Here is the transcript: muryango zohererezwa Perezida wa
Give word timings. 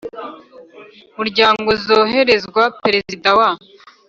muryango 1.17 1.69
zohererezwa 1.83 2.63
Perezida 2.83 3.29
wa 3.39 3.49